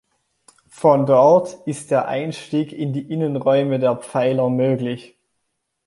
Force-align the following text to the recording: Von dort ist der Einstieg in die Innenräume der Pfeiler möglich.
Von 0.71 1.05
dort 1.05 1.59
ist 1.67 1.91
der 1.91 2.07
Einstieg 2.07 2.71
in 2.73 2.91
die 2.91 3.03
Innenräume 3.13 3.77
der 3.77 3.97
Pfeiler 3.97 4.49
möglich. 4.49 5.19